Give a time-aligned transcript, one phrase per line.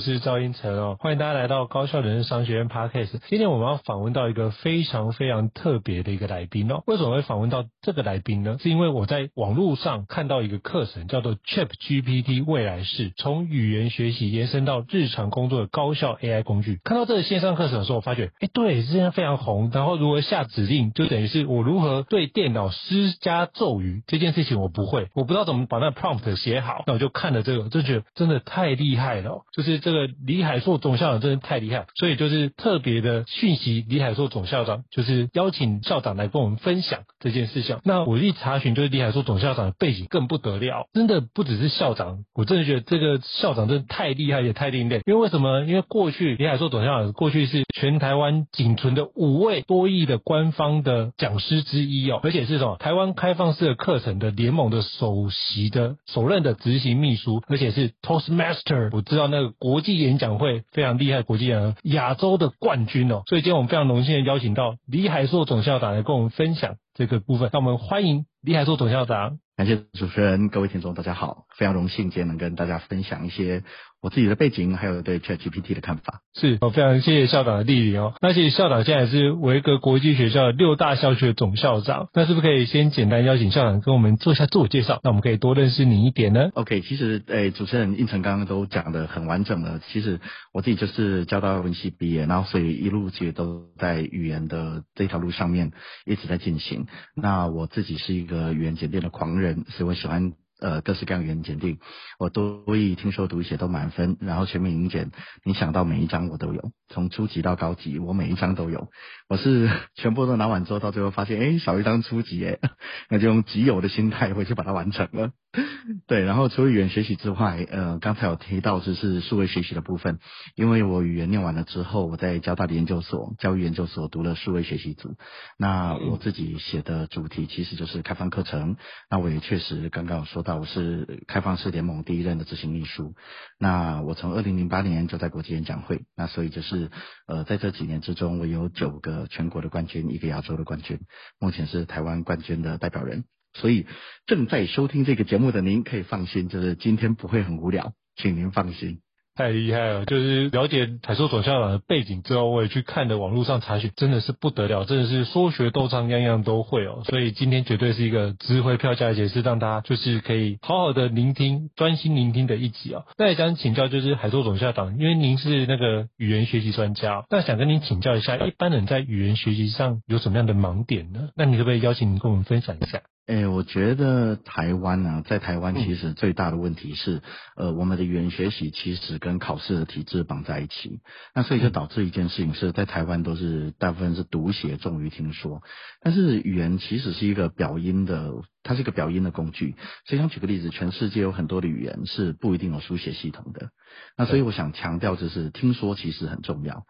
[0.00, 3.20] 是赵英成哦，欢迎大家来到高效人生商学院 Podcast。
[3.28, 6.82] 今天我们要访问到一个非常非常特别的一个来宾哦。
[6.86, 8.56] 为什么会访问到这个来宾呢？
[8.60, 16.80] 是因为我在网络上看到一个课程，叫做 ChatGPT 未来式，从语言学习延伸到日常工作的高效 AI 工具。
[16.82, 19.70] 看到这个线上课程的时候，我发觉，哎，对，现在非常红。
[19.70, 26.84] 然后如何下指令，就等于是我如何对电脑施加咒语这件事情，我不会，我不知道怎么把那 prompt 写好。
[26.86, 29.42] 那我就看了这个，就觉得真的太厉害了。
[29.52, 37.78] 就是这这个李海硕总校长真的太厉害，所以就是特别的讯息，李海硕总校长就是邀请校长来跟我们分享这件事情。
[37.84, 45.00] 那我一查询，就是李海硕总校长的背景更不得了，真的不只是校长，我真的觉得这个校长真的太厉害也太另类。
[45.06, 45.64] 因为为什么？
[45.64, 59.50] 因为过去李海硕总校长过去是全台湾仅存的五位多亿的官方的讲师之一哦，而且是什么台湾开放式的课程的联盟的首席的首任的执行秘书，而且是 Toastmaster，我知道那个。
[59.58, 69.38] 国国际演讲会非常厉害，国际演讲亚洲的冠军哦，所以今天我们非常荣幸的邀请到李海硕总校长来跟我们分享这个部分，那我们欢迎李海硕总校长。
[69.56, 73.62] 感谢主持人，各位听众，大家好，非常荣幸今天能跟大家分享一些
[74.02, 76.20] 我自己的背景，还有对 ChatGPT 的看法。
[76.34, 78.14] 是，我非常谢谢校长的莅临哦。
[78.22, 85.00] 那其实校长现在是维格国际学校的六大校区的总校长，那是不是可以先简单邀请校长跟我们做一下自我介绍？
[85.02, 89.80] 那我们可以多认识你一点呢？OK，其实诶，主持人应成刚刚都讲的很完整了。
[89.92, 90.20] 其实
[90.52, 95.72] 我自己就是交大文系毕业，然后所以一路其实都在语言的这条路上面
[96.06, 96.86] 一直在进行。
[97.14, 100.32] 那我自己是一个语言检定的狂人，所以我喜欢。
[100.60, 101.78] 呃，各式各样语言检定，
[102.18, 105.10] 我都会听说读写都满分，然后全面英检，
[105.44, 108.88] 你想到每一章我都有，从初级到高级，我每一章都有。
[109.28, 112.58] 我是 全部都拿完之后，到最后发现，哎，少一张初级，哎，
[113.08, 115.30] 那就用极有的心态回去把它完成了。
[116.06, 120.20] 对，然后除了语言学习之外，呃，刚才有提到就是数位学习的部分，
[120.54, 125.16] 因为我语言念完了之后，我在交大的研究所教育研究所读了数位学习组，
[125.58, 128.76] 那我自己写的主题其实就是开放课程，
[129.10, 133.16] 那我也确实刚刚有说到我是开放式联盟第一任的执行秘书，
[133.58, 136.92] 那我从二零零八年就在国际演讲会，那所以就是
[137.26, 141.00] 呃在这几年之中，我有九个全国的冠军，一个亚洲的冠军，
[141.40, 143.24] 目前是台湾冠军的代表人。
[143.54, 143.86] 所以
[144.26, 149.00] 正在收听这个节目的您可以放心，就是今天不会很无聊，请您放心。
[149.36, 150.04] 太厉害了！
[150.04, 157.02] 就是了解海硕总校长的背景之后，我也去看的网络上查询，真的是不得了，真的是说学逗唱样样都会哦。
[157.06, 163.06] 所以今天绝对是一个值回票价，而且是让大家就是可以好好的聆听、专心聆听的一集哦。
[163.16, 171.30] 那也想请教，就是海硕总校长，因为您是那个语言学习专家，那想跟您请教一下，一般人在语言学习上有什么样的盲点呢？
[171.34, 173.00] 那你可不可以邀请您跟我们分享一下？
[173.26, 177.22] 哎，我觉得台湾呢、啊，在台湾其实最大的问题是，
[177.56, 181.00] 呃，我们的语言学习其实跟考试的体制绑在一起，
[181.34, 185.62] 那所以就导致一件事情是在台湾都是大部分是读写重于听说，
[186.02, 188.32] 但是语言其实是一个表音的。
[188.62, 189.74] 它是一个表音的工具，
[190.06, 193.70] 所以想举个例子，全世界有很多的语言是不一定有书写系统的。
[194.16, 196.84] 那所以我想强调就是听说其实很重要。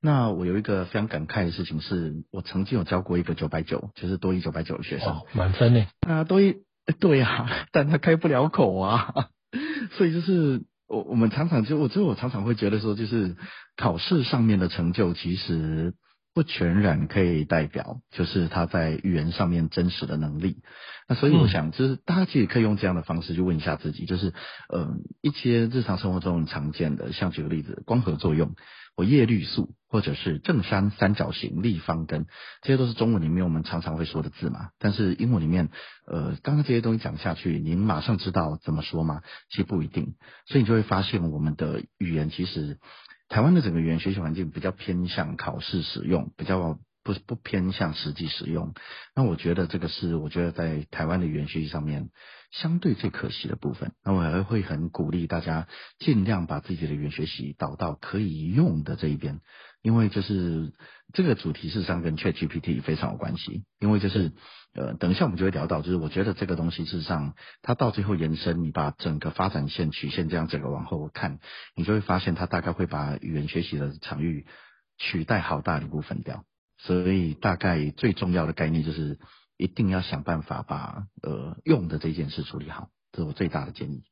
[0.00, 5.86] 那我有一个非常感慨的事情是，我曾经有教过一个九百九，就是多一九百九的学生，满分呢。
[6.06, 6.56] 啊，多一
[7.00, 9.12] 对啊，但他开不了口啊，
[9.92, 13.36] 所以就是我我们常常就我就我常常会觉得说，就是
[13.76, 15.94] 考试上面的成就其实。
[16.36, 20.58] 不全然可以代表，就是他在语言上面真实的能力。
[21.08, 24.34] 那所以我想，就是大家其实可以用这样的方式去问一下自己，就是，
[24.68, 28.54] 嗯，一些日常生活中常见的，像举个例子，光合作用，
[28.94, 32.26] 或叶绿素，或者是正三三角形、立方根，
[32.60, 34.68] 这些都是中文里面我们常常会说的字嘛。
[34.78, 35.70] 但是英文里面，
[36.06, 39.22] 呃，刚刚这些东西讲下去，您马上知道怎么说吗？
[39.48, 40.16] 其实不一定。
[40.46, 42.78] 所以你就会发现，我们的语言其实。
[43.28, 48.74] 台湾的整个语言学习环境比较偏向考试使用，比较不不偏向实际使用。
[49.14, 52.10] 那我觉得这个是我觉得在台湾的语言学习上面
[52.50, 53.92] 相对最可惜的部分。
[54.04, 55.68] 那我还会很鼓励大家
[56.00, 59.40] 尽量把自己的语言学习导到可以用的这一边，
[59.82, 60.72] 因为就是
[61.12, 64.32] 这个主题事实上跟 ChatGPT 非常有关系，因为就是
[64.74, 71.38] 呃，等一下我们就会聊到，就是我觉得这个东西事实上它到最后延伸，你把整个发展线曲线这样整个往后看，
[71.76, 74.44] 你就会发现它大概会把语言学习的场域
[74.98, 76.44] 取代好大的一部分掉，
[76.78, 79.18] 所以大概最重要的概念就是
[79.56, 84.04] 一定要想办法把呃用的这件事处理好，这是我最大的建议。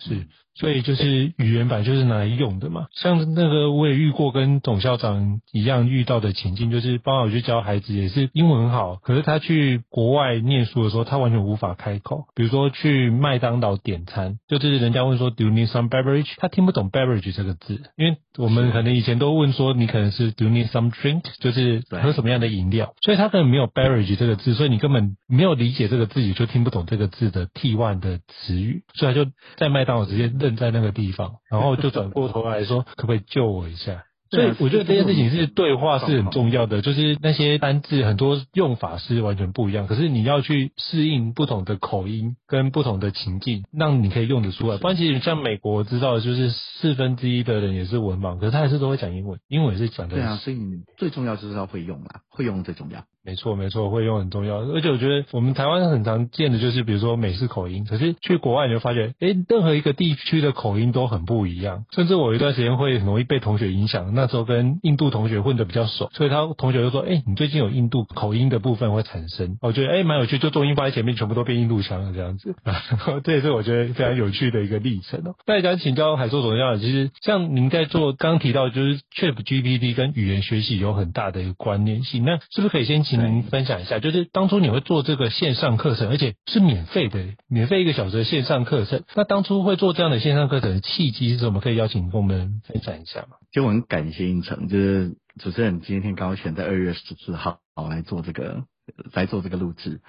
[0.00, 2.86] 是，所以就是语言本来就是拿来用的嘛。
[2.92, 12.26] 像那个我也遇过跟董校长一样遇到的情境，就是帮我去教孩子，也是英文很好，可是他去国外念书的时候，他完全无法开口。
[12.36, 29.87] 比如说去麦当劳点餐，就是人家问说 “Do you need some beverage”，他听不懂 “beverage” 这个字，因为我们可能以前都问说你可能是 “Do you need some drink”，就是喝什么样的饮料，所以他可能没有 “beverage” 这个字，所以你根本没有理解这个字，也就听不懂这个字的替换的词语，所以他就在麦。
[29.88, 44.76] 让我直接愣在那个地方， 然后就转过头来说：“可不可以救我一下？”所以我觉得这件事情是对话是很重要的，就是那些单字很多用法是完全不一样，可是你要去适应不同的口音跟不同的情境，让你可以用得出来。
[44.76, 50.16] 不然其实像美国知道的就是四分之一的人也是文盲，可是他还是都会讲英文，英文也是讲的。
[50.16, 53.04] 对啊，所以你最重要就是要会用啦，会用最重要。
[53.28, 54.60] 没错，没错，会用很重要。
[54.60, 61.84] 而且我觉得我们台湾很常见的就是，比如说美式口音，可是去国外你就发现，诶，任何一个地区的口音都很不一样。
[61.92, 69.58] 甚至我有一段时间会很容易被同学影响，那时候跟印度同学混得比较熟，所以他同学就说，诶，你最近有印度口音的部分会产生。
[69.60, 72.56] 我觉得诶蛮有趣，就重音放在前面，全部都变印度腔了这样子。
[73.24, 75.34] 这也是我觉得非常有趣的一个历程哦。
[75.46, 83.17] 那也想请教海硕总校长，其实像您在做刚提到，就是 ChatGPT 跟语言学习有很大的一个关联性，那是不是可以先请？
[83.26, 87.18] 您分享一下，就是当初你会做这个线上课程，而且是免费的，
[87.48, 89.02] 免费一个小时的线上课程。
[89.16, 91.60] 那当初会做这样的线上课程的契机是什么？
[91.60, 93.36] 可以邀请跟我们分享一下吗？
[93.50, 97.60] 就我很感谢应成，就是主持人今天刚好选在二月十四号
[97.90, 98.64] 来做这个
[99.12, 100.00] 来做这个录制。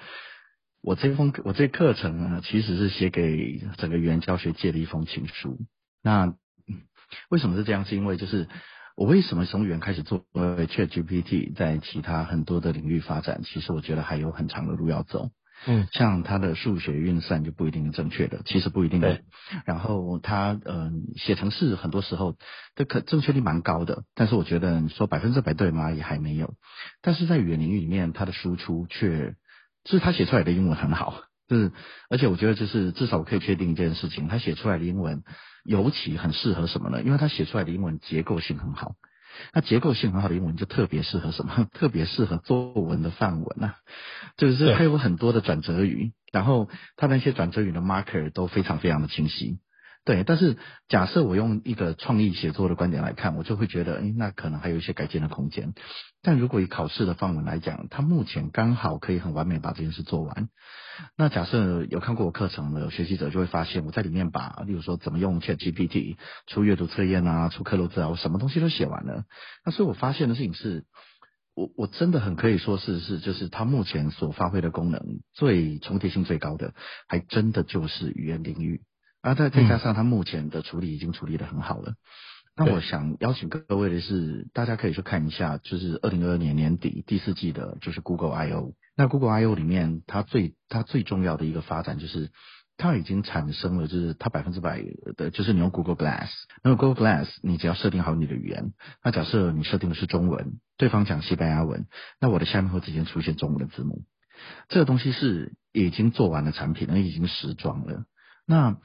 [0.82, 5.58] 我这封我这课程呢，其实是写给整个语言教学界的一封情书。
[6.04, 6.34] 那
[7.30, 7.86] 为什么是这样？
[7.86, 8.48] 是因为就是。
[9.00, 15.30] 我为什么从语言开始做 ChatGPT，在其他很多的领域发展，其实我觉得还有很长的路要走。
[15.66, 19.22] 嗯，像它的数学运算就不一定是正确的，其实不一定对。
[19.64, 22.36] 然后它嗯、呃、写程式很多时候
[22.76, 26.56] 的可正确率蛮高的，但是我觉得说百分之百对吗也还没有。
[27.02, 29.36] 但是在语言领域里面，它的输出却
[29.86, 31.72] 就是他写出来的英文很好，就是
[32.10, 35.24] 而且我觉得就是至少我可以确定一件事情，他写出来的英文。
[35.66, 37.04] 尤其很适合什么呢？
[37.04, 38.96] 因为他写出来的英文结构性很好，
[39.54, 41.68] 那结构性很好的英文就特别适合什么？
[41.76, 43.76] 特别适合作文的范文啊，
[44.38, 49.60] 就是它有很多的转折语，然后它那些转折语的 marker 都非常非常的清晰。
[50.10, 50.58] 对，但是
[50.88, 55.76] 假设我用一个创意写作的观点来看，我就会觉得，诶，那可能还有一些改进的空间。
[56.24, 60.50] 但如果以考试的范文来讲，它目前刚好可以很完美把这件事做完。
[61.16, 66.18] 那假设有看过我课程的学习者就会发现，我在里面把，例如说怎么用 ChatGPT
[66.48, 69.26] 出阅读测验啊，出克漏字啊，我什么东西都写完了。
[69.64, 70.86] 那所以我发现的事情是，
[71.54, 76.74] 我我真的很可以说是是，就是它目前所发挥的功能最重叠性最高的，
[77.08, 78.82] 还真的就是语言领域。
[79.22, 81.96] 啊，再再加上它目前的处理已经处理得很好了。
[82.56, 88.74] 那我想邀请各位的是，大家可以去看一下，就是二零二二年年底第四季的，就是 Google I/O。
[88.98, 92.32] 那 Google I/O 里面，它最它最重要的一个发展就是，
[92.76, 94.84] 它已经产生了，就是它百分之百
[95.16, 96.30] 的，就是你用 Google Glass。
[96.64, 101.88] 那么 Google Glass，你只要设定好你的语言，那假设你设定的是中文，对方讲西班牙文，
[102.20, 104.04] 那我的下面会直接出现中文的字幕。
[104.68, 108.04] 这个东西是已经做完了产品，那已经实装了。
[108.46, 108.78] 那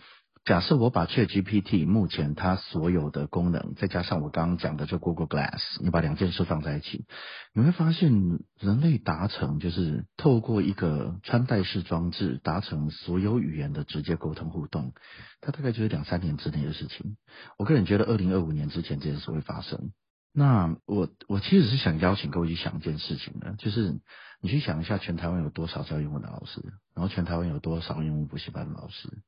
[0.44, 7.06] 假设我把 ChatGPT 目前它所有的功能，再加上我刚刚讲的这 Google Glass，你把两件事放在一起，
[7.54, 8.12] 你会发现
[8.60, 14.92] 人类达成就是透过一个穿戴式装置达成所有语言的直接沟通互动，
[15.40, 17.16] 它大概就是两三年之内的事情。
[17.56, 19.92] 我个人觉得二零二五年之前这件事会发生。
[20.34, 23.98] 那我我其实是想邀请各位去想一件事情的，就是
[24.42, 26.60] 你去想一下全台湾有多少教英文的老师，
[26.94, 29.22] 然后全台湾有多少英文补习班的老师。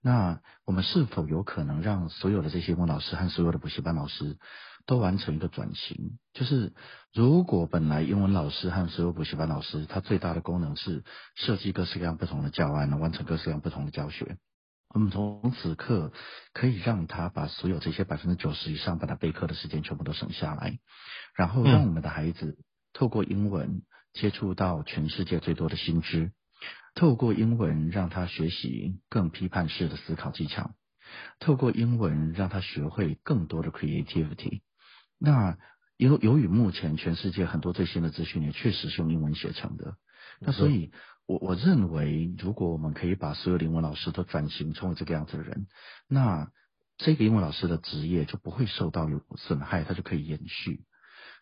[0.00, 4.38] 那我们是否有可能让所有的这些英文老师和所有的补习班老师
[4.86, 6.18] 都完成一个转型？
[6.32, 6.72] 就是
[7.12, 11.02] 如果本来英文老师和所有补习班老师，他最大的功能是
[11.34, 14.36] 设计各式各样不同的教案，完成各式各样不同的教学，
[14.94, 16.12] 我们从此刻
[16.52, 20.78] 可以让他把所有这些百分之九十以上把他备课的时间全部都省下来，
[21.34, 22.56] 然后让我们的孩子
[22.92, 26.30] 透过英文接触到全世界最多的新知。
[26.94, 30.74] 透过英文让他学习更批判式的思考技巧，
[31.38, 34.60] 透过英文让他学会更多的 creativity。
[35.18, 35.56] 那
[35.96, 39.96] 由由于目前全世界很多最新的资讯也确实是用英文写成的，
[40.40, 40.92] 那所以
[41.26, 45.66] 我我认为，如果我们可以把所有的英文老师都转型成为这个样子的人，
[46.08, 46.50] 那
[46.96, 50.84] 这个英文老师的职业就不会受到有损害，它就可以延续。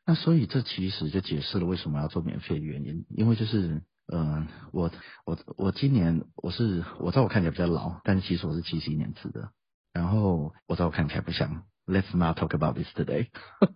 [0.06, 4.90] 那所以这其实就解释了为什么要做免费的原因，因为就是，呃，我
[5.24, 9.50] 我我今年我是我知道我看起来比较老，但是其实我是七十一年次的，
[9.92, 11.64] 然后我知道我看起来不像。
[11.88, 13.28] Let's not talk about this today。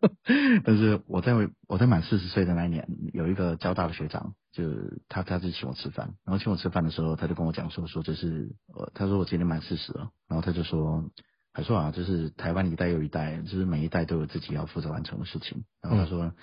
[0.65, 1.33] 但是我在
[1.69, 4.65] 我在满四十岁的那一年，有一个交大的学长，就
[5.09, 11.09] 他他就请我吃饭，然后请我吃饭的时候，他就跟我讲说说这是呃，他说我今年满四十了，然后他就说，
[11.53, 15.63] 还说啊，就是台湾一代又一代，就是每一代都有自己要负责完成的事情。
[15.81, 16.35] 然后他说，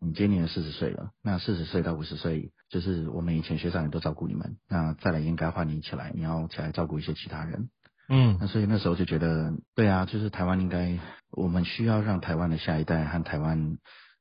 [0.00, 7.68] 你今年四十岁了，那四十岁到五十岁，就是我们以前学长也都照顾你们，那再来应该换你起来，你要起来照顾一些其他人。
[8.08, 10.98] 嗯，那所以那时候就觉得，对啊，就是台湾应该，
[11.30, 13.76] 我们需要让台湾的下一代和台湾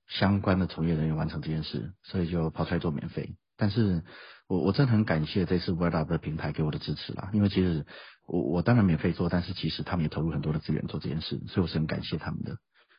[0.07, 3.36] 相关的从业人员完成这件事，所以就跑出来做免费。
[3.55, 4.03] 但是
[4.48, 7.86] 我我真的很感谢这次 Word Up 的平台给我的支持啦，因为其实
[8.27, 12.57] 我我当然免费做，但是其实他们也投入很多的资源做这件事，所以我是很感谢他们的。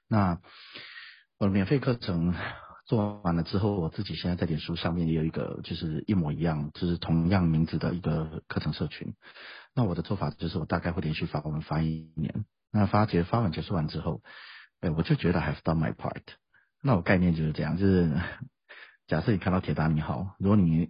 [0.09, 0.39] 那
[1.39, 2.35] 我的免费课程
[2.89, 9.15] 做完了之后，我自己现在在脸书上面也有一个就是一模一样，就是同样名字的一个课程社群。
[9.75, 12.47] 那我的做法就是，我大概会连续发文发一年。
[12.73, 14.23] 那发结发完结束完之后，
[14.81, 16.23] 哎，我就觉得 I've done my part。
[16.83, 18.11] 那我概念就是这样，就是
[19.07, 20.89] 假设你看到铁达尼号，如果你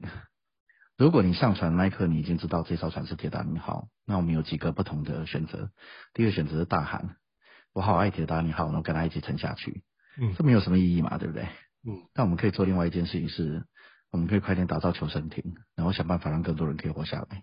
[0.97, 5.73] 如果你上船那一刻你已经知道这艘船是铁达尼号，那我们有几个不同的选择。
[6.15, 7.17] 第一个选择是大喊
[7.75, 9.83] “我好爱铁达尼号”，然后跟他一起沉下去。
[10.21, 11.49] 嗯，这没有什么意义嘛，对不对？
[11.89, 12.07] 嗯。
[12.13, 13.65] 但我们可以做另外一件事情是，
[14.11, 17.43] 我们可以快点打造求生艇，然后想办法让更多人可以活下来。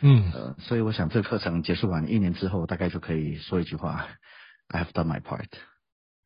[0.00, 4.08] 嗯，呃，所以我想这个课程结束完一年之后，大概就可以说一句话
[4.68, 5.48] ：I have done my part。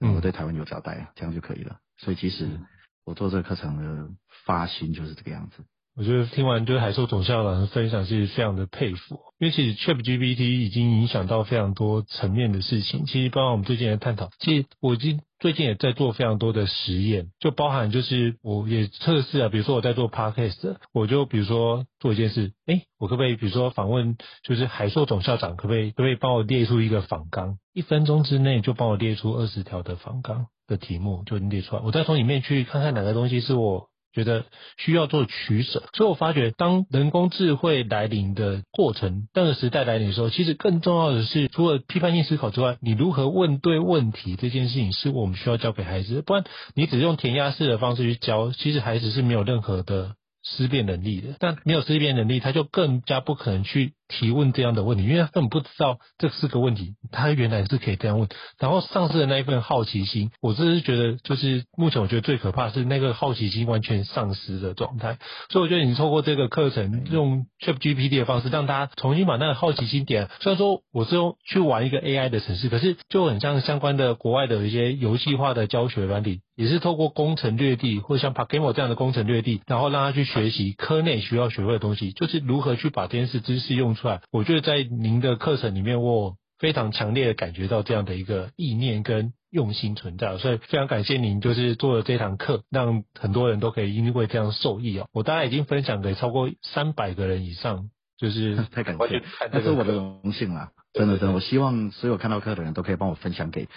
[0.01, 1.81] 嗯，我对台湾有交代，这样就可以了。
[1.99, 2.61] 所以其实
[3.05, 4.11] 我做这个课程的
[4.45, 5.65] 发心就是这个样子。
[5.97, 9.21] 我觉得听完就是海硕总校长的分享，是非常的佩服。
[9.39, 13.07] 因为其实 ChatGPT 已经影响到非常多层面的事情。
[13.07, 15.21] 其实包括我们最近的探讨，其实我已经。
[15.39, 33.89] 最近也在做非常多的实验，就包含就是我也测试啊，比如说我在做 podcast，我就比如说做一件事，诶，我可不可以比如说访问，就是海硕总校长，可不可以可不可以帮我列出一个访纲，一分钟之内就帮我列出二十条的访纲的题目，就列出来，我再从里面去看看哪个东西是我。
[34.17, 34.47] 觉得
[34.79, 46.23] 需要做取舍，所以我发觉，当人工智慧来临的过程，那个时代来临的时候，其实更重要的是，除了批判性思考之外，你如何问对问题这件事情，是我们需要教给孩子。
[46.23, 46.45] 不然，
[46.75, 51.37] 你只用填鸭式的方式去教，其实孩子是没有任何的思辨能力的。
[51.39, 53.93] 但没有思辨能力，他就更加不可能去。
[54.09, 65.19] 提问这样的问题，因为他根本不知道这是个问题，他原来是可以这样问，然后丧失的那一份好奇心，我真是觉得，就是目前我觉得最可怕是那个好奇心完全丧失的状态。
[65.51, 70.29] 所以我觉得你透过这个课程，用 ChatGPT 的方式，让大家重新把那个好奇心点。
[70.41, 95.09] 虽然说我是用去玩一个 AI 的城市，可是就很像相关的国外的一些游戏化的教学软体，也是透过攻城略地，或者像 Pakemo 这样的攻城略地，然后让他去学习科内需要学会的东西，就是如何去把这件事知识用出来，我觉得在您的课程里面，我非常强烈的感觉到这样的一个意念跟用心存在，所以非常感谢您，就是做了这堂课，让很多人都可以因为这样受益哦。
[95.13, 99.23] 我大概已经分享给超过三百个人以上，就是 太感谢，
[99.53, 103.69] 那是我的荣幸啦，真的真的，我希望所有看到课的人都可以帮我分享给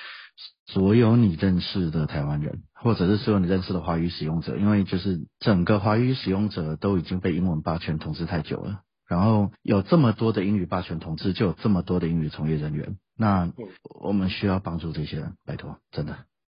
[0.67, 8.81] 所有你认识的台湾人，或者是所有你认识的华语使用者，因为就是整个华语使用者都已经被英文霸权统治太久了。
[9.09, 12.95] 然后有这么多的英语霸权统治，就有这么多的英语从业人员。
[13.17, 13.51] 那
[13.99, 16.15] 我们需要帮助这些人，拜托，真的。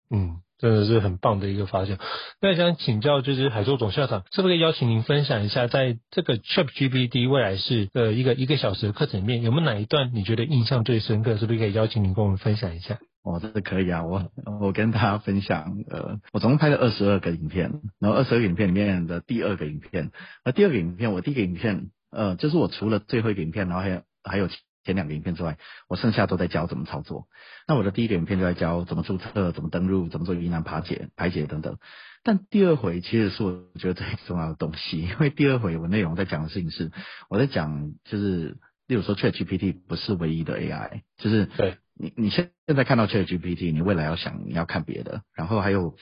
[0.10, 2.00] 嗯，真的是很棒的一个发现。
[2.41, 11.38] 那想请教，就是海硕总校长，是不是可以邀请您分享一下，在这个 Chip GPD 未来式的一个一个小时的课程里面，有没有哪一段你觉得印象最深刻？
[11.38, 12.98] 是不是可以邀请您跟我们分享一下？
[13.22, 20.12] 哦，这是可以啊，我我跟大家分享，呃，我总共拍了二十二个影片，然后二十二个影片里面的第二个影片，
[20.44, 21.91] 那第二个影片，我第一个影片。
[22.12, 24.48] 呃，就是我除了最后一个影片，然后还有还有
[24.84, 27.28] 前两个影片之外，我剩下都在教怎么操作。
[27.68, 31.78] 那我的第一个影片就在教怎么注册、怎么登录、怎么做疑难排解、排解等等。
[32.24, 36.92] 但第二回其实是我觉得最重要的东西，因为第二回我内容在讲的事情是
[37.30, 45.96] 我在讲，就是例如说 ChatGPT 不是唯一的 AI，就是对你你现现在看到 ChatGPT，你未来要想你要看别的，然后还有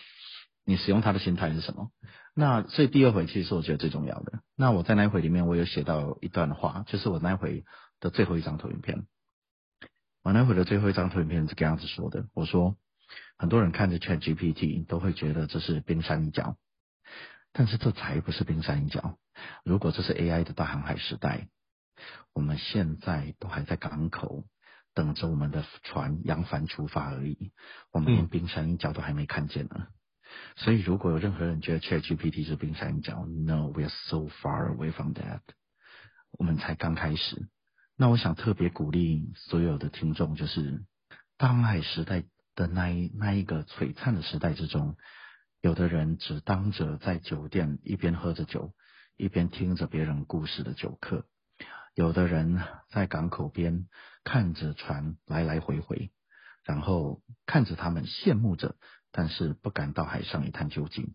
[0.66, 1.90] 你使用它的心态是什么。
[2.40, 4.42] 那所以第二回其实是我觉得最重要的。
[4.56, 7.66] 那我在那一回里面，我有写到一段话，就是我那一回
[8.00, 9.08] 的最后一张投影片。
[10.22, 12.76] 我那回的最后一张投影片是这样子说的：我说，
[13.40, 16.58] 很多人看着 ChatGPT 都会觉得这是冰山一角，
[17.54, 19.18] 但是这才不是冰山一角。
[19.64, 21.48] 如果这是 AI 的大航海时代，
[22.34, 24.44] 我们现在都还在港口
[24.94, 27.52] 等着我们的船扬帆出发而已，
[27.92, 29.76] 我们连冰山一角都还没看见呢。
[29.80, 29.88] 嗯、
[30.56, 35.42] 所以，如果有任何人觉得 ChatGPT 是冰山一角，No，we are so far away from that。
[36.32, 37.48] 我们才刚开始。
[37.96, 40.84] 那我想特别鼓励所有的听众，就是
[41.38, 42.24] 大航海时代
[42.56, 44.98] 的那一那一个璀璨的时代之中，
[45.62, 48.74] 有的人只当着在酒店一边喝着酒，
[49.16, 51.24] 一边听着别人故事的酒客；
[51.96, 53.88] 有的人在港口边
[54.24, 56.12] 看着船来来回回，
[56.64, 58.76] 然后看着他们羡慕着，
[59.18, 61.06] 但是不敢到海上一探究竟；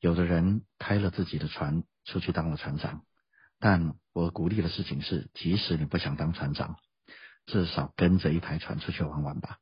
[0.00, 3.02] 有的人开了自己的船出去当了船长。
[3.58, 6.76] 但我鼓励的事情是，即使你不想当船长，
[7.44, 9.58] 至少跟着一排船出去玩玩吧。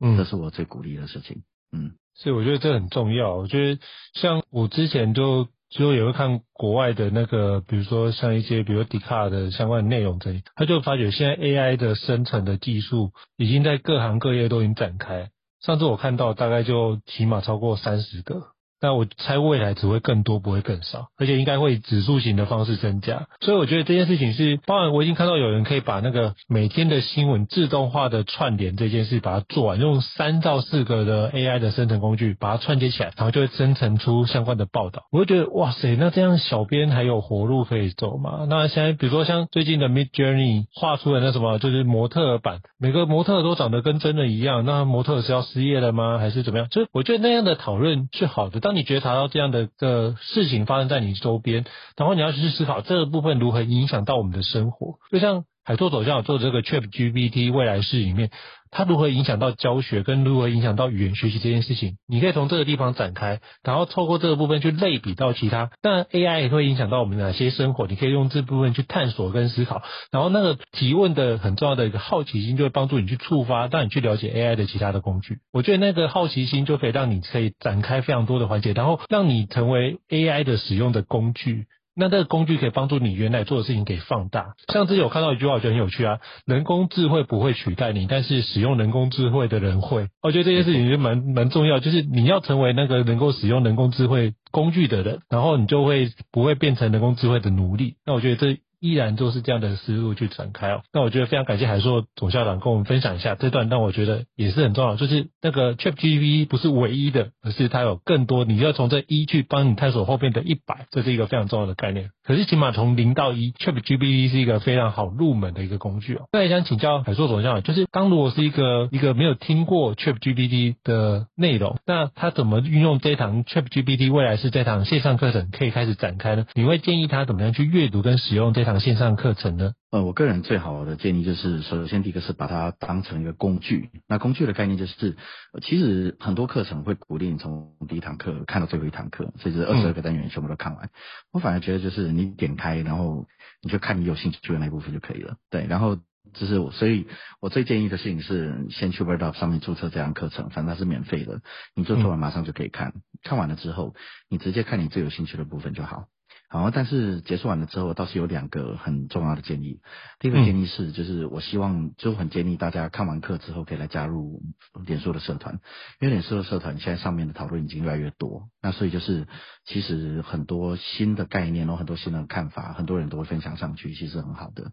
[0.00, 1.42] 嗯，这是我最鼓励的事情。
[1.70, 3.34] 嗯，所以我觉得这很重要。
[3.34, 3.80] 我觉得
[4.14, 15.30] 像我之前就就也会看国外的那个，比如说像一些比如 Dcard 的相关的内容这里，他就发觉现在 AI 的生成的技术已经在各行各业都已经展开。
[15.62, 18.48] 上次我看到大概就起码超过三十个。
[18.82, 23.28] 那我猜未来只会更多，不会更少，而且应该会指数型的方式增加。
[23.40, 35.04] 所以我觉得这件事情是，当然我已经看到有人可以把那个每天的新闻自动化的串联这件事把它做完，用三到四个的 AI 的生成工具把它串接起来，然后就会生成出相关的报道。
[35.12, 38.46] 我就觉得哇塞，那这样小编还有活路可以走吗？
[38.48, 46.18] 那现在比如说像最近的 Midjourney 画出的那什么，就是模特版，每个模特都长得跟真的一样，那模特是要失业了吗？
[46.18, 46.68] 还是怎么样？
[46.68, 54.94] 就是我觉得那样的讨论是好的，但当你觉察到这样的个事情发生在你周边，然后你要去思考这个部分如何影响到我们的生活。
[55.10, 58.30] 就像海拓走向做这个 ChatGPT 未来式里面，
[58.70, 65.70] 它如何影响到教学，跟如何影响到语言学习这件事情，你可以从这个地方展开，然后透过这个部分去类比到其他。
[65.80, 69.82] 当然 AI 也会影响到我们哪些生活，你可以用这部分去探索跟思考。
[70.10, 75.38] 然后那个提问的很重要的一个好奇心，就会帮助你去触发，让你去了解 AI 的其他的工具。
[75.52, 81.66] 我觉得那个好奇心就可以让你可以展开非常多的环节，然后让你成为 AI 的使用的工具。
[81.94, 84.54] 那这个工具可以帮助你原来做的事情给放大。
[84.72, 90.08] 像之前有看到一句话，我觉得很有趣啊，人工智慧不会取代你，但是使用人工智慧的人会。
[90.22, 97.96] 我觉得这件事情就蛮蛮重要，就是你要成为那个能够使用人工智慧工具的人，然后你就会不会变成人工智慧的奴隶。
[98.06, 98.60] 那我觉得这。
[98.82, 100.82] 依然都是这样的思路去展开哦。
[100.92, 112.10] 那我觉得非常感谢海硕总校长跟我们分享一下这段，但我觉得也是很重要，就是那个 ChatGPT 不是唯一的，而是它有更多，你要从这一去帮你探索后面的一百，这是一个非常重要的概念。
[112.24, 116.22] 可是起码从零到一，ChatGPT 是一个非常好入门的一个工具哦。
[116.32, 126.46] 那也想请教海硕总校长，就是当如果是一个一个没有听过 ChatGPT 的内容，那他怎么运用这堂 ChatGPT 未来是这堂线上课程可以开始展开呢？
[126.54, 128.71] 你会建议他怎么样去阅读跟使用这堂？
[128.78, 129.72] 线上课程呢？
[129.90, 133.90] 呃，我个人最好的建议就是，首先第一个是把它当成一个工具。
[134.08, 135.16] 那工具的概念就是，
[135.62, 140.86] 其实很多课程会鼓励你从第一堂课看到最后一堂课，甚至二十二个单元全部都看完。
[140.86, 140.90] 嗯、
[141.32, 143.26] 我反而觉得就是你点开，然后
[143.62, 145.36] 你就看你有兴趣的那一部分就可以了。
[145.50, 145.96] 对，然后
[146.32, 147.06] 就是我，所以
[147.40, 151.42] 我最建议的事情是，先去 Word Up 上面注册这堂课程，反正它是免费的，
[151.74, 152.92] 你注册完马上就可以看。
[152.94, 153.94] 嗯、看完了之后，
[154.28, 156.06] 你直接看你最有兴趣的部分就好。
[156.52, 159.80] 好，但是结束完了之后，倒是有两个很重要的建议。
[160.20, 164.42] 第一个建议是，就是我希望就很建议大家看完课之后可以来加入
[164.84, 165.60] 脸书的社团，
[165.98, 168.50] 因为脸书的社团现在上面的讨论已经越来越多。
[168.60, 169.26] 那所以就是
[169.64, 174.72] 其实很多新的概念，然后很多新的看法，很多人都会分享上去，其实很好的。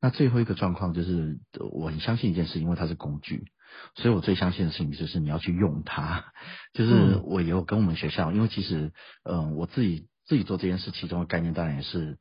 [0.00, 1.40] 那最后一个状况就是，
[1.72, 3.46] 我很相信一件事，因为它是工具，
[3.96, 6.26] 所以我最相信的事情就是你要去用它。
[6.72, 8.92] 就是我也有跟我们学校，因为其实
[9.24, 10.06] 嗯、呃，我自己。
[10.26, 12.18] 自己做这件事，其中的概念当然也是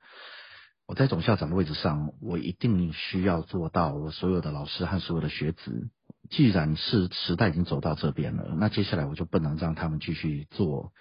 [0.85, 5.89] 我在总校长的位置上，我一定需要做到，我所有的老师和所有的学子，
[6.29, 10.93] 既然是时代已经走到这边了，那接下来我就不能让他们继续做，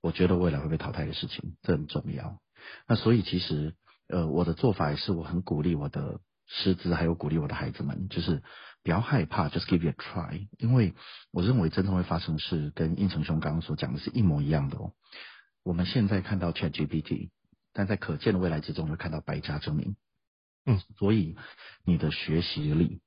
[0.00, 2.38] 我觉得未来会被淘汰的事情，这很重要。
[2.86, 3.74] 那所以其实，
[4.06, 8.44] 呃，我的做法也是我很鼓励我的师资，还有鼓励我的孩子们，就是
[8.84, 10.94] 不要害怕，just give it a try，因为
[11.32, 14.92] 我认为真正会发生的事，跟胤丞兄刚刚所讲的是一模一样的哦。
[15.64, 17.30] 我们现在看到 ChatGPT，
[17.72, 19.96] 但在可见的未来之中会看到百家争鸣。
[20.64, 21.36] 嗯，所以
[21.84, 23.00] 你的学习力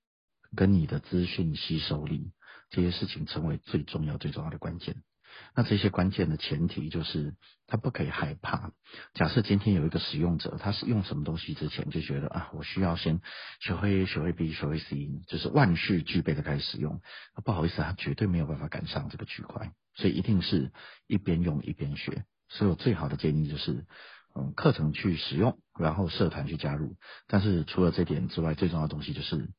[0.55, 2.31] 跟你的资讯吸收力
[2.69, 5.03] 这些事情成为最重要最重要的关键。
[5.53, 7.35] 那这些关键的前提就是
[7.67, 8.71] 他不可以害怕。
[9.13, 13.19] 假设今天有一个使用者，他是用什么东西之前就觉得啊，我需要先
[13.59, 17.01] 学会 A 学会 B 学会 C，就是万事俱备的开始使用。
[17.43, 20.71] 不好意思，他绝对没有办法赶上这个区块，所以一定是
[21.05, 22.23] 一边用一边学。
[22.49, 23.85] 所以我最好的建议就是，
[24.35, 26.95] 嗯，课程去使用，然后社团去加入。
[27.27, 29.49] 但是除了这点之外，最重要的东西就是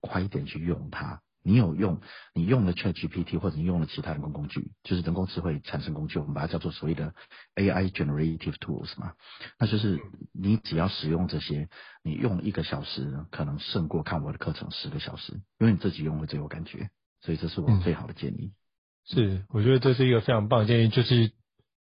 [0.00, 1.20] 快一点去用它。
[1.46, 2.00] 你有用，
[2.32, 7.14] 你用了 ChatGPT 或者你用了其他人工工具，就是人工智慧产生工具，我们把它叫做所谓的
[7.54, 9.12] AI Generative Tools 嘛。
[9.58, 10.00] 那就是
[10.32, 11.68] 你只要使用这些，
[12.02, 16.88] 你用一个小时可能胜过看我的课程十个小时，因为你自己用会最有感觉。
[17.20, 18.54] 所以这是我最好的建议。
[19.14, 21.30] 嗯、是，我觉得这是一个非常棒的建议，就是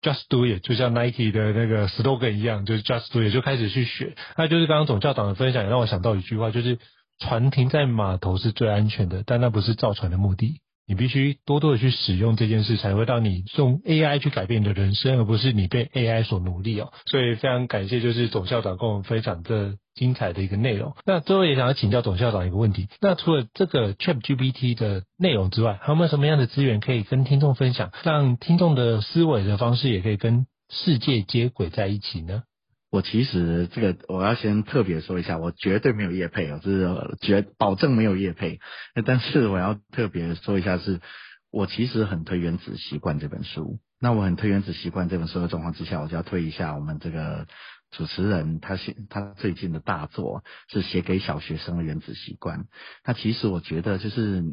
[0.01, 4.15] Just Do It，就像 Nike 的那个 slogan 一样，就是 Just Do It，就开始去学。
[4.37, 6.79] 那就是刚刚总教长的分享，也让我想到一句话，就是。
[7.23, 10.59] 船停在码头是最安全的，但那不是造船的目的。
[10.91, 16.91] 你必须多多的去使用这件事，才会让你用 AI 去改变你的人生，而不是你被 AI 所奴隶哦。
[17.05, 20.93] 所以非常感谢，就是总校长跟我们分享这精彩的一个内容。
[21.05, 32.43] 那最后也想要请教总校长一个问题：那除了这个 ChatGPT 的内容之外，还有没有什么样的资源可以跟听众分享，让听众的思维的方式也可以跟世界接轨在一起呢？
[32.91, 38.59] 我其实这个我要先特别说一下，我绝对没有业配哦，就是绝保证没有业配。
[39.05, 41.01] 但是我要特别说一下是，是
[41.51, 43.79] 我其实很推《原子习惯》这本书。
[43.97, 47.47] 那我很推《原子习惯》这本书的状况之下，我就要推一下我们这个
[47.91, 52.59] 主持人他写他最近的大作是写给小学生的《原子习惯》。
[53.05, 54.43] 那其实我觉得就是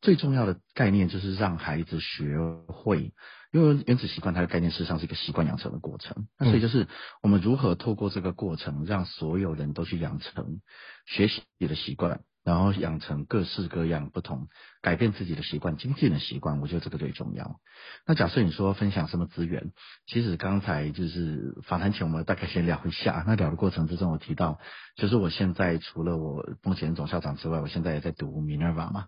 [0.00, 3.12] 最重要的概念就是让孩子学会。
[3.54, 6.88] 因为原子习惯它的概念事实上是一个习惯养成的过程，那所以就是
[7.22, 10.60] 我们如何透过这个过程，让所有人都去养成
[11.06, 14.48] 学习的习惯，然后养成各式各样不同
[14.82, 17.58] 改变自己的习惯、精进的习惯，我觉得这个最重要。
[18.06, 19.72] 那假设你说分享什么资源，
[20.06, 24.60] 其实刚才就是访谈前我们大概先聊一下，那聊的过程之中我提到，
[24.96, 29.06] 就是我现在除了我目前总校长之外，我现在也在读 Minerva 嘛。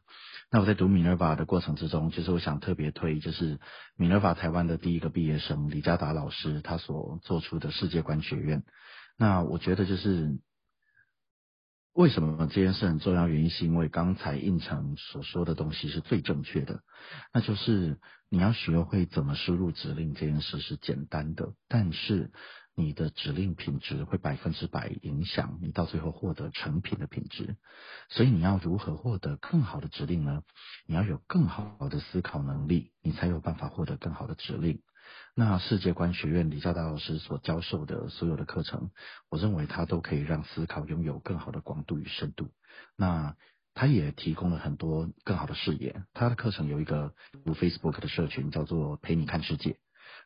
[0.51, 3.59] 那我在读 Minerva 的过程之中，其实我想特别推，就是
[3.99, 8.62] Minerva 台湾的第一个毕业生李家达老师他所做出的世界观学院。
[9.18, 10.38] 那我觉得就是
[11.96, 16.82] 为什么这件事很重要，原因是因为刚才胤丞所说的东西是最正确的，
[17.32, 22.30] 那就是你要学会怎么输入指令这件事是简单的，但是。
[22.78, 27.56] 你的指令品质会百分之百影响你到最后获得成品的品质，
[28.11, 30.42] 所以你要如何获得更好的指令呢？
[30.87, 34.82] 你要有更好的思考能力，你才有办法获得更好的指令。
[35.35, 38.90] 那世界观学院李家达老师所教授的所有的课程，
[39.29, 42.49] 我认为他都可以让思考拥有更好的广度与深度。
[42.97, 43.37] 那
[43.75, 46.03] 他也提供了很多更好的视野。
[46.14, 47.14] 他的课程有一个
[47.45, 49.79] Facebook 的社群，叫做陪你看世界。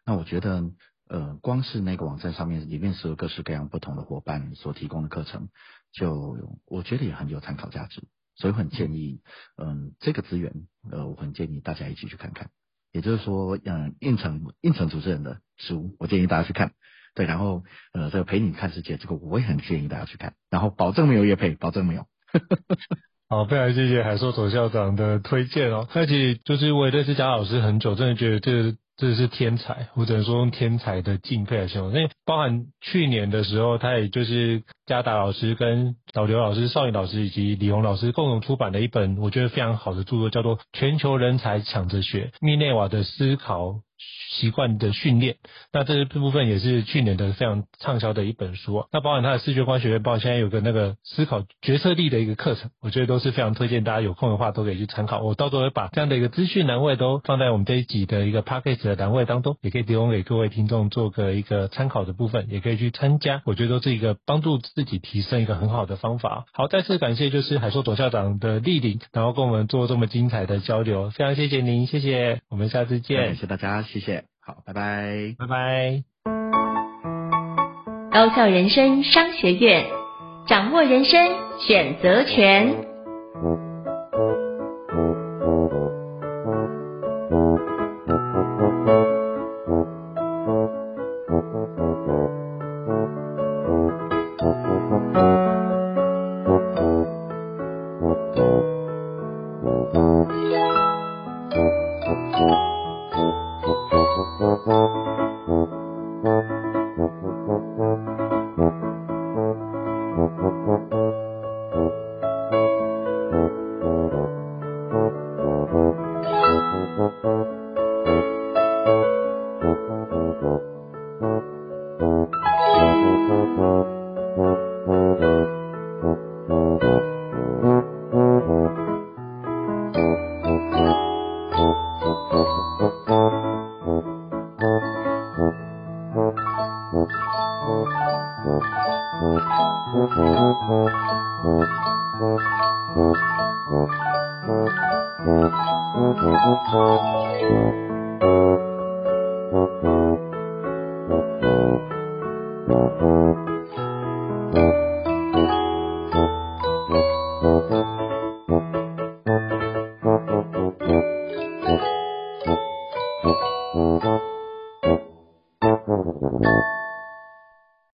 [0.05, 0.71] 那我觉得。
[1.13, 5.49] 呃，光是那个网站上面，里面是有各式各样不同的伙伴所提供的课程，
[5.91, 9.21] 就我觉得也很有参考价值，所以我很建议，
[9.57, 12.53] 嗯、这个资源，呃，我很建议大家一起去看看。
[12.93, 16.73] 也就是说，嗯，应承应承主持人的书，我建议大家去看。
[17.15, 20.35] 对，然后呃，这个陪你看世界，这个我也很建议大家去看。
[20.51, 22.07] 然后保证没有业配，保证没有。
[23.29, 25.89] 好，非常谢谢海硕总校长的推荐哦。
[25.95, 28.77] 那其实就是我也认识贾老师很久，真的觉得这。
[29.01, 31.91] 这是天才，我只能说用天才的敬佩来形容。
[31.91, 43.69] 那包含去年的时候，他也就是加达老师跟老刘老师、少颖老师以及李红老师共同出版的一本，我觉得非常好的著作，叫做《全球人才抢着学：密内瓦的思考》。
[44.41, 45.37] 习惯的训练，
[45.73, 48.87] 那这部分也是去年的非常畅销的一本书。
[48.91, 55.21] 那包含他的视觉观学院，包括现在有个那个思考决策力的一个课程，我觉得都是非常推荐大家有空的话都可以去参考。
[55.21, 63.43] 我到时候会把这样的一个资讯栏位都放在我们这一集的一个 podcast 的栏位当中，也可以提供给各位听众做个一个参考的部分，也可以去参加。
[63.45, 66.47] 我觉得都是一个帮助自己提升一个很好的方法。
[66.53, 74.30] 好，再次感谢就是海硕董校长的莅临，然后跟我们做这么精彩的交流，非常谢谢您，谢谢，我们下次见，谢谢大家，谢谢。
[74.39, 76.03] 好，拜拜，拜拜。
[78.13, 79.87] 高校人生商学院，
[80.47, 82.75] 掌握人生选择权。